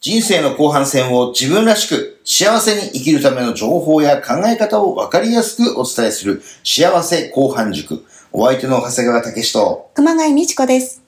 [0.00, 8.06] 人生の後半戦を自分らしく幸せに生きるための情報や考え方をわかりやすくお伝えする幸せ後半塾。
[8.32, 11.02] お相手の長谷川武史と熊谷美智子です。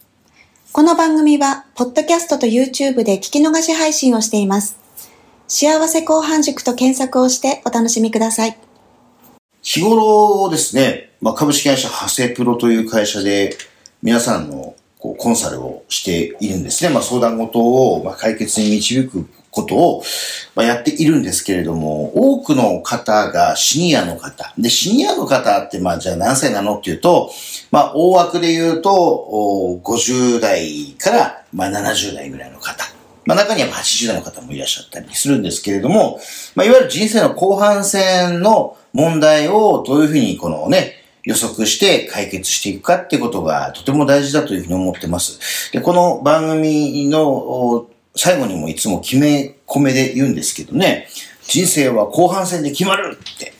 [0.72, 4.76] この番組は、ポッドキャストと YouTube で聞き逃し配信をしています。
[5.48, 8.58] 幸せ後半塾と検索をしてお楽しみください。
[9.62, 13.56] 日頃ですね、まあ、株式会社ハセプロという会社で
[14.02, 16.90] 皆さんのこうコンサルをしているんですね。
[16.90, 20.02] まあ、相談事をまあ解決に導くことを
[20.54, 24.54] まあやっているんですけれども、多くの方がシニアの方。
[24.56, 27.32] で、シニアの方ってまあじゃあ何歳なのっていうと、
[27.72, 32.84] まあ大枠で言うと50代からまあ70代ぐらいの方。
[33.24, 36.20] まあ中には80代の方もいらっしゃったりするんですけれども、
[36.54, 45.70] まあいわゆる人生の後半戦の問題をどういうふうにこのね、予測して解決していくかってことがとても大事だというふうに思ってます。
[45.72, 51.08] で、この番組の最後にもいつも決め込めで言うんですけどね、
[51.46, 53.52] 人生は後半戦で決まるって。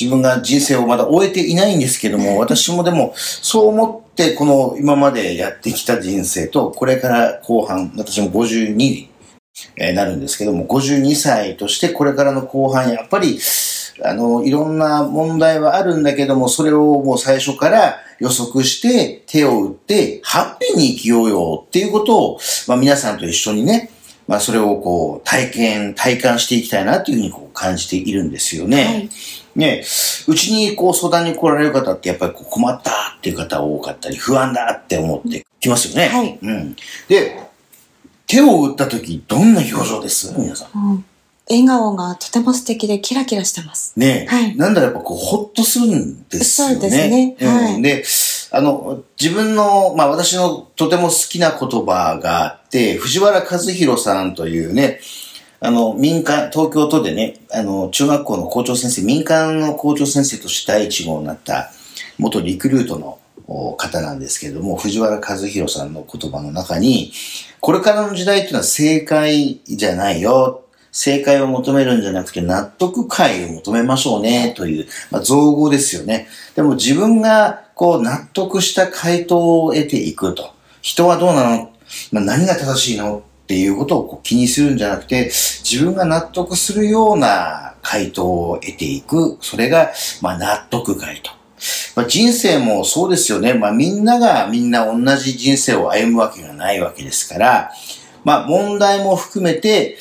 [0.00, 9.10] 自分が人生をまだ終えていないんですけども、私もでもそう思ってこの今までやってきた人生と、これから後半、私も52に
[9.94, 13.38] なるんですけども、52歳としてこれからの後半、やっぱり、
[14.02, 23.90] あの、いろんな問題はあるんだけども、それをもう最初から予測して、手を打って、ハッピーに生きようよっていうことを、まあ皆さんと一緒にね、
[24.26, 28.84] まあそれをこう、体験、体感していきたいなというふうにこう感じているんですよね。
[28.84, 29.10] はい
[29.54, 29.84] ね、
[30.28, 36.08] うちにこう相談に来られる方ってやっぱりこう困ったっていう方多かったり、不安だって思ってきますよね。
[36.08, 36.74] はいうん。
[37.06, 37.38] で、
[38.26, 40.32] 手を打った時、どんな表情です？
[40.38, 40.80] 皆さん。
[40.92, 41.04] うん
[41.52, 43.92] 笑顔がとても素敵でキラキラしてます。
[43.96, 46.74] ね、はいなんだやっぱこう、ほっとするんですよね。
[46.74, 48.04] そうですねはいうん、で、
[48.50, 55.00] あの、自分の、まあ私のとても好きな言葉があって、藤原和弘さんというね、
[55.60, 61.70] あの、民間、東京都でね、あの、中学校の校長先生、民間の校長先生として第一号になった、
[62.18, 67.12] 元リクルートのお方なんですけれども、藤原和弘さんの言葉の中に、
[67.60, 70.61] これからの時代っていうのは正解じゃないよ。
[70.92, 76.28] 正解を求めるんじゃなくて納得感を求めましょうねという、まあ、造語ですよね。
[76.54, 80.54] でも自分がこう納得した回答を得ていくと。
[80.82, 81.72] 人はどうなの、
[82.12, 83.24] まあ、何が正しいの？
[83.42, 85.24] っていうことをこう気にするんじゃなくて、
[85.62, 89.36] 自分が納得するような回答を得ていく。
[89.40, 89.92] それが、
[90.22, 91.30] まあ、納得回と。
[91.96, 93.52] まあ、人生もそうですよね。
[93.52, 97.72] まあ、みんながみんな同じ人生を歩むわけがないわけですから、
[98.24, 99.98] まあ、問題も含めて、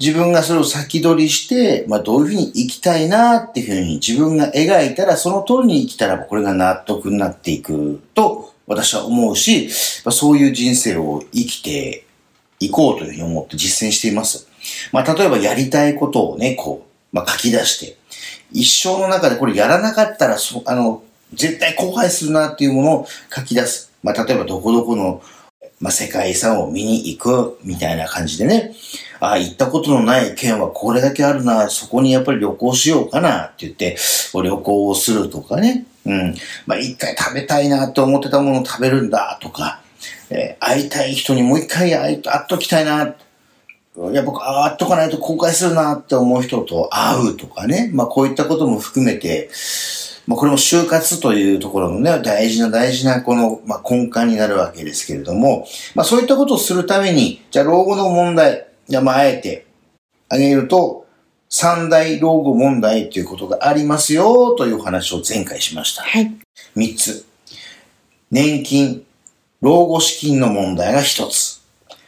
[0.00, 9.68] 自分がそれを先取りして、まあ、どういうふうに生きたいなっていうふうに自分が描いたら、その通りに生きたら、これが納得になっていくと、私は思うし、
[10.04, 12.04] まあ、そういう人生を生きて
[12.60, 14.48] いこうというふうに思って実践しています。
[14.92, 17.96] まあ、例えばやりたいことをね、こう、まあ、書き出して、
[18.52, 21.02] 一生の中でこれやらなかったら、そあの、
[21.34, 23.92] 絶対後悔するなっていうものを書き出す。
[24.02, 25.22] まあ、例えばどこどこの、
[25.80, 28.74] まあ、世界遺産を見に行くみたいな感じでね。
[29.20, 33.96] ああ、行ったことのない県はこれだけあるな、そこにやっぱり旅行しようかなって言って、
[34.34, 35.86] 旅行をするとかね。
[36.06, 36.34] うん。
[36.66, 39.80] まあ、一回食べたいなって思ってたものを食べるんだとか、
[40.30, 43.14] えー会いたい人にもう一回会い会っときたいな。
[44.12, 44.32] やっぱ
[44.66, 47.90] 会っとかないと後悔するなって思う人と会うとかね。
[47.92, 49.50] まあ、こういったことも含めて、
[50.28, 59.66] まあ、これも就活というところのね、大事な大事なこの、まあ、根幹になるわけですけれども、まあ、そういったことをするために、じゃあ老後の問題、じゃあまあ、あえて
[60.30, 61.06] 挙げると、
[61.50, 66.02] 三大老後問題ということがありますよというお話を前回しました。
[66.02, 66.30] はい。
[66.74, 67.26] 三つ。
[68.30, 69.04] 年金、
[69.60, 71.62] 老後資金の問題が一つ。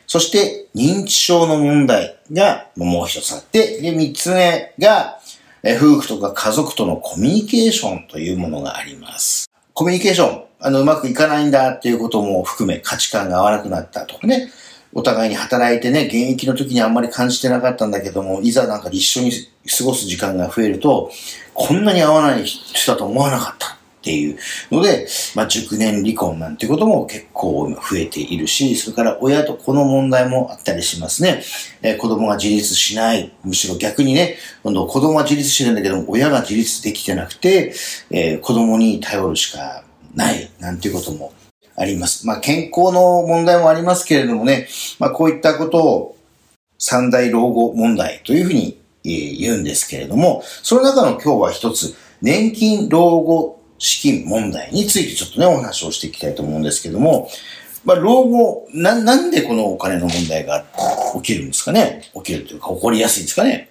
[0.07, 5.19] そして、認知症の問題がもう一つあって、で、三つ目が、
[5.63, 9.51] え夫婦とか家族とのコミュニケーションというものがあります。
[9.75, 14.51] コミュニケーション、あの、うまくいかないんだっていうことも含め、価値観が合わなくなったとかね。
[14.93, 21.11] お互いに働いてね、現役の時にあんまり感じてなかったんだけども、いざなんか一緒に過ごす時間が増えると、
[21.55, 24.39] こんなに合わない人だと思わなかったっていう
[24.73, 31.43] ので、まあ、熟年離婚なんてことも結構増えているし、それから親と子の問題もあったりしますね。
[31.83, 33.33] えー子供が自立しない。
[33.45, 37.75] むしろ逆にね、今度子供は自立してるんだけども、親が自立できてなくて、
[38.11, 39.85] えー子供に頼るしか
[40.15, 41.33] ないなんていうことも
[41.77, 42.27] あります。
[42.27, 44.69] まあ、健康の問題もありますけれどもね、
[44.99, 46.17] まあ、こういったことを
[46.79, 57.31] 三大老後問題というふうにえー言うんですけれども、その中の今日は一つ、年金老後資金問題についてちょっとね、お話をしていきたいと思うんですけども、
[57.87, 60.67] まあ、老後、な、なんでこのお金の問題が
[61.15, 62.11] 起きるんですかね？
[62.15, 63.71] 起きるというか、起こりやすいんですかね？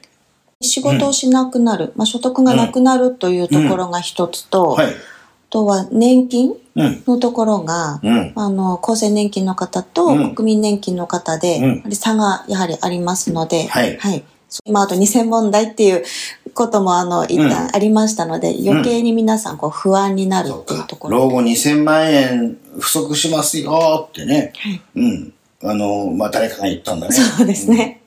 [0.63, 4.93] 仕事をしなくなる、まあ、所得がなくなるというところが一つと、はい。
[5.49, 7.03] あとは年金うん。
[7.07, 8.33] のところが、うん。
[8.35, 13.97] あの、厚生年金の方とうん国民年金の方で、差がやはりありますので、はい
[14.47, 16.03] そうまあ、あと2000問題っていう
[16.53, 20.95] ことも、あの、一旦ありましたので、余計に皆さん、こう、不安になるそっていうと。
[20.95, 21.17] ころ。
[21.17, 24.53] 老後2000万円不足しますよってね。
[24.55, 25.33] はいうん。
[25.63, 27.13] あの、まあ、誰かが言ったんだね。
[27.13, 28.01] そうですね。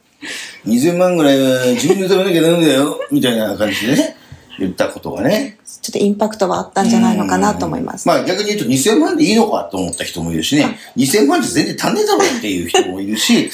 [0.66, 4.16] 2000万ぐらいは自分で食べなきゃダメだよ、みたいな感じでね、
[4.58, 5.58] 言ったことがね。
[5.64, 8.06] ちょっとインパクトはあったんじゃないのかなと思います。
[8.06, 13.50] まあ逆に言うと2000万でいいのかと思った人もいるしね、2000万じゃ全然足んねえだろっていう人もいるし、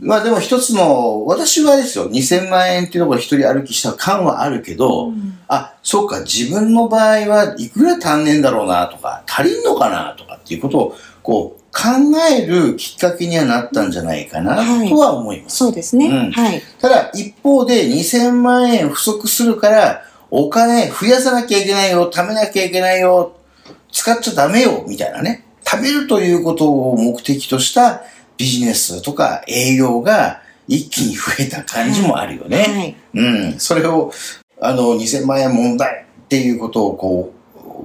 [0.00, 5.12] まあでも一つの、私はですよ、2000万円っていうところ一人歩きした感はあるけど、
[5.48, 11.88] あ、そうか、自分の場合はいくら足んねえんだろうなとか、足りんのかなとかっていうことを、こう、考
[12.30, 15.56] えるきっかけにはなったんじゃないかなはいとは思います。
[15.56, 16.06] そうですね。
[16.06, 16.62] うんはい。
[16.80, 23.36] ただ、一方で2000万円不足するから、お金増やさなきゃいけないよ、貯めなきゃいけないよ、
[23.92, 25.44] 使っちゃダメよ、みたいなね。
[25.62, 28.02] 食べるということを目的とした
[28.38, 32.56] ビジネスとか営業が一気に増えた感じもあるよね。
[32.58, 32.96] はい。
[33.14, 33.58] うん。
[33.58, 34.10] それを、
[34.58, 37.34] あの、2000万円問題っていうことをこ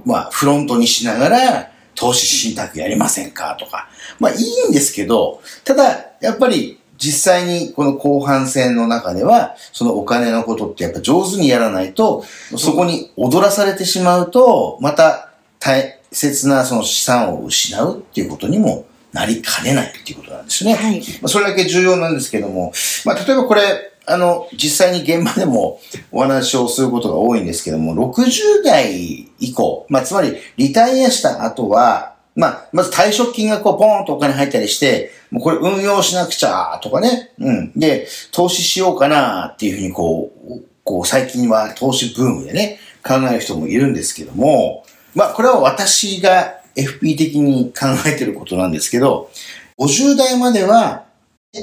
[0.06, 3.90] う、まあ、フロントにしながら、投資信託やりませんかとか。
[4.18, 12.24] まあ、いいんですけど、ただ、やっぱり、実際にこの後半戦の中では、そのお金のことってやっぱ上手にやらないと、
[12.56, 15.30] そこに踊らされてしまうと、また
[15.60, 20.76] 大切なその資産を失うっていうことにもなりかねないっていうことなんですよね。
[20.76, 20.98] はい。
[20.98, 22.72] まあ、それだけ重要なんですけども、
[23.04, 25.80] まあ、例えばこれ、あの、実際に現場でも
[26.10, 37.32] お話をすることが多いんですけども、60代以降、まあ、つまりリタイアした後は、まあ、まず退職金がこう、ポーンとお金入ったりして、もうこれ運用しなくちゃ、とかね。
[37.38, 37.72] うん。
[37.76, 44.84] で、投資しようかな、っていうふうにこう、こう、最近は投資ブームでね、考える人もいるんですけども、
[45.14, 49.30] まあ、これは私が FP 的に考えてることなんですけど、
[49.78, 51.04] 50代までは、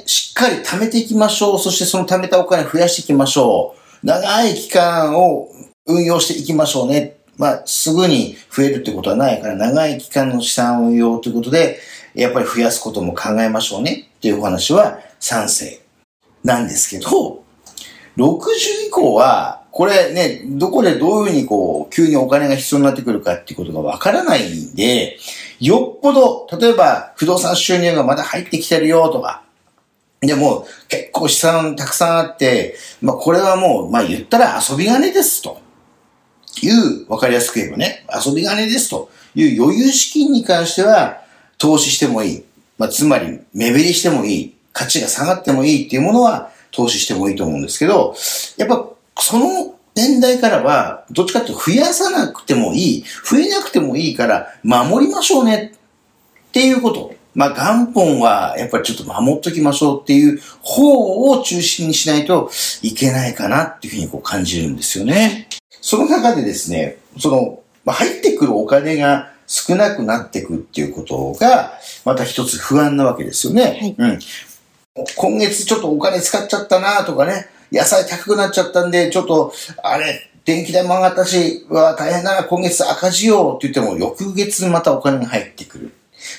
[0.06, 1.59] しっかり貯めていきましょう。
[1.59, 4.06] そしてその貯めたお金増やしていきましょう。
[4.06, 5.50] 長い期間を
[5.85, 7.17] 運用していきましょうね。
[7.38, 11.79] まあ、すぐに増えるってことはないから、長い期間の資産運用ということで、
[12.15, 15.81] やっぱり増やすことも考えましょうねっていうお話は賛成。
[16.44, 17.44] なんですけど、
[18.17, 25.17] 60以降は、これね、どこでどういうふうにこう、急にお金が必要になってくるかっていうことがわからないんで、
[25.59, 29.44] よっぽど、例えば不動産収入がまだ入ってきてるよとか、
[30.21, 35.59] でも結構資産たくさんあって、まあこれはもう、まあ言ったら遊び金ですと。
[36.62, 41.25] いう、わかりやすく言えばね、遊び金ですという余裕資金に関しては
[41.57, 42.43] 投資してもいい。
[42.77, 44.55] まあつまり目減りしてもいい。
[44.73, 48.13] 価値が下がってもいいっていうものは投資してもいいと思うんですけど、
[48.57, 55.73] やっぱその年代からは、どっちかっていうと増やさなくてもいい、増えなくてもいいから守りましょうね
[56.49, 57.15] っていうこと。
[57.33, 62.49] まあ元本はやっぱりちょっと守っときましょうっていう方を中心にしないと
[62.81, 65.47] いけないかなっていうふうにこう感じるんですよね。
[65.81, 73.63] その中でですね、その、まあ、入ってくるお金が少なくなってくっていうことが、また一つ不安なわけですよね。
[73.63, 74.19] はいうん。
[75.15, 79.53] 今月ちょっとお金使っちゃったなとかね、野菜高くなっちゃったんで、ちょっと、
[79.84, 85.91] あれ、電気代も上がったし、うわ、大変だな、今月赤字よって言っても、翌月またお金が入ってくる。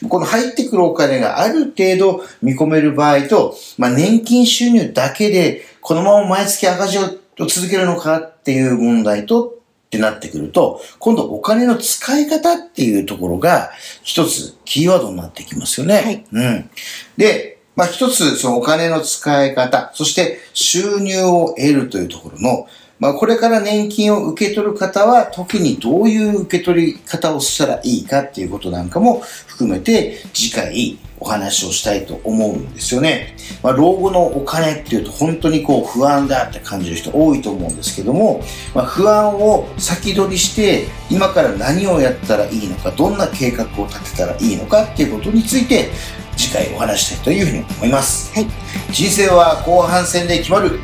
[0.08, 7.02] この入ってくるお金がある程度見込める場合と、まあ、年金収入だけで、このまま毎月赤字を
[7.46, 9.55] 続けるのかっていう問題と、
[9.96, 13.70] ってなってくると、今度お金の使い方っていうところが、
[14.02, 15.94] 一つキーワードになってきますよね。
[15.94, 16.70] はいうん。
[17.16, 33.36] で、まあ一つそのお金の使い方、そして収入を得るというところの、まあこれから年金を受け取る方は特にどういう受け取り方をしたらいいかっていうことなんかも含めて次回お話をしたいと思うんですよね。
[33.62, 38.42] まあ老後のお金っていうと本当にこう不安だって感じる人多いと思うんですけども、
[38.74, 45.90] まあ不安を先取りして今から何をやったらいいのか、どんな計画を立てたらいいのかっていうことについて
[46.36, 48.32] 次回お話したいというふうに思います。
[48.34, 48.46] はい。
[48.92, 50.78] 人生は後半戦で決まる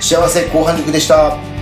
[0.00, 1.55] 幸せ後半塾でした。